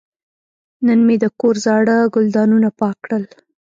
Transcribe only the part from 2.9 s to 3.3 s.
کړل.